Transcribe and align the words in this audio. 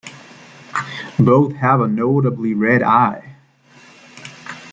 Both 1.19 1.53
have 1.57 1.79
a 1.79 1.87
notably 1.87 2.55
red 2.55 2.81
eye. 2.81 3.35